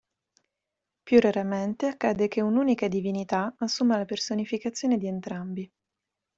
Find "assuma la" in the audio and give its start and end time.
3.59-4.05